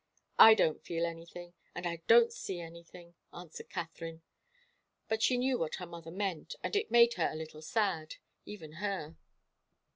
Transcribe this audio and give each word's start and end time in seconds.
"I 0.39 0.55
don't 0.55 0.83
feel 0.83 1.05
anything 1.05 1.53
and 1.75 1.85
I 1.85 1.97
don't 2.07 2.33
see 2.33 2.59
anything," 2.59 3.13
answered 3.31 3.69
Katharine. 3.69 4.23
But 5.07 5.21
she 5.21 5.37
knew 5.37 5.59
what 5.59 5.75
her 5.75 5.85
mother 5.85 6.09
meant, 6.09 6.55
and 6.63 6.75
it 6.75 6.89
made 6.89 7.13
her 7.13 7.29
a 7.31 7.35
little 7.35 7.61
sad 7.61 8.15
even 8.43 8.71
her. 8.81 9.15